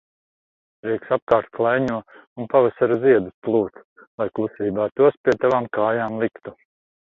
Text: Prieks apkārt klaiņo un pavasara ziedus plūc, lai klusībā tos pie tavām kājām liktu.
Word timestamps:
Prieks 0.85 1.11
apkārt 1.17 1.49
klaiņo 1.57 1.97
un 2.39 2.49
pavasara 2.55 2.97
ziedus 3.05 3.37
plūc, 3.49 3.79
lai 4.23 4.29
klusībā 4.41 4.89
tos 5.03 5.23
pie 5.25 5.39
tavām 5.45 5.71
kājām 5.81 6.21
liktu. 6.27 6.59